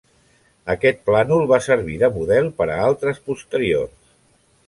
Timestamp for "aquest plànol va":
0.73-1.59